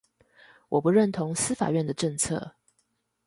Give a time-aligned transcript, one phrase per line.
[0.69, 2.55] 我不認同司法院的政策